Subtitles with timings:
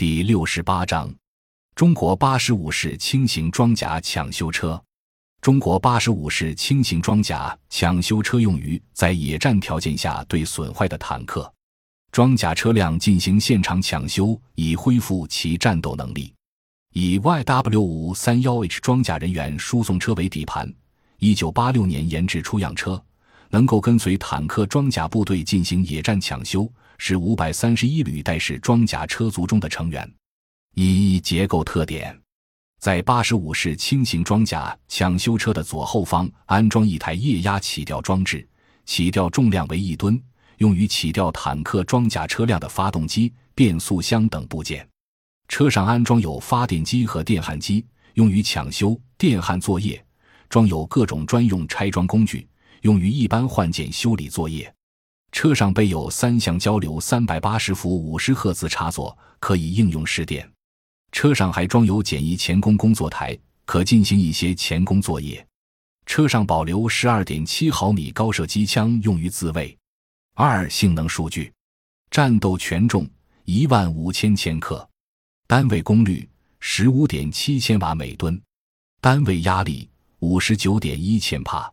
[0.00, 1.14] 第六十八章：
[1.74, 4.82] 中国八十五式轻型装甲抢修车。
[5.42, 11.52] 中国八十五式轻型装甲抢修车用于在野战条件下对损坏的坦克、
[12.10, 16.32] 装甲车辆进行现场抢修，以恢复其战斗能力。
[16.94, 20.72] 以 YW 五三幺 H 装甲人员输送车为底盘，
[21.18, 22.98] 一九八六年研制出样车，
[23.50, 26.66] 能够跟随坦克装甲部队进行野战抢修，
[27.02, 30.08] 是五百三十一旅带式装甲车族中的成员。
[30.74, 32.14] 一结构特点。
[32.78, 38.46] 在八十五式轻型装甲抢修车的左后方安装一台液压起吊装置，
[38.84, 40.22] 起吊重量为一吨，
[40.58, 44.86] 用于起吊坦克装甲车辆的发动机、变速箱等部件。
[45.48, 47.82] 车上安装有发电机和电焊机，
[48.14, 49.96] 用于抢修、电焊作业；
[50.50, 52.46] 装有各种专用拆装工具，
[52.82, 54.70] 用于一般换件修理作业。
[55.42, 60.46] 车上备有三相交流三百八十伏五十赫兹插座，可以应用试电。
[61.12, 65.42] 车上还装有简易钳工工作台，可进行一些钳工作业。
[66.04, 69.74] 车上保留十二点七毫米高射机枪，用于自卫。
[70.34, 71.50] 二、性能数据：
[72.10, 73.08] 战斗权重
[73.46, 74.86] 一万五千千克，
[75.46, 76.28] 单位功率
[76.58, 78.38] 十五点七千瓦每吨，
[79.00, 81.72] 单位压力五十九点一千帕，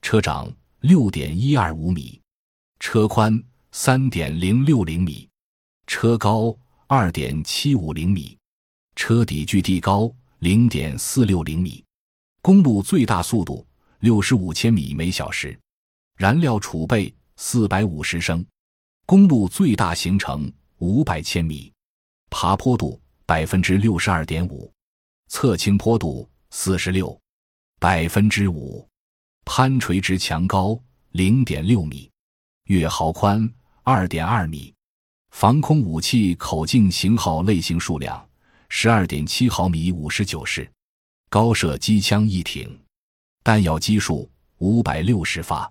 [0.00, 0.48] 车长
[0.82, 2.19] 六点一二五米，
[2.80, 3.40] 车宽
[3.72, 5.28] 三点零六厘米，
[5.86, 8.36] 车高二点七五厘米。
[8.96, 11.84] 车底距地高零点四六厘米，
[12.40, 13.64] 公路最大速度
[14.00, 15.56] 六十五千米每小时，
[16.16, 18.44] 燃料储备四百五十升，
[19.04, 21.70] 公路最大行程五百千米，
[22.30, 24.72] 爬坡度百分之六十二点五，
[25.28, 27.16] 侧倾坡度四十六
[27.78, 28.88] 百分之五，
[29.44, 32.09] 攀垂直墙高零点六米，
[32.70, 34.72] 月壕宽二点二米，
[35.32, 38.24] 防空武器口径型号类型数量。
[38.68, 40.70] 十二点七毫米五十九式
[41.28, 42.78] 高射机枪一挺，
[43.42, 45.68] 弹药基数五百六十发，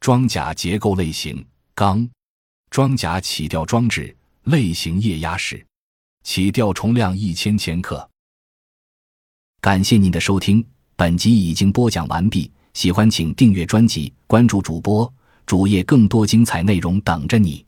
[0.00, 2.08] 装甲结构类型钢，
[2.70, 5.62] 装甲起吊装置类型液压式，
[6.24, 8.08] 起吊重量一千千克。
[9.60, 12.50] 感谢您的收听，本集已经播讲完毕。
[12.72, 15.12] 喜欢请订阅专辑，关注主播
[15.50, 17.64] 主页，更多精彩内容等着你。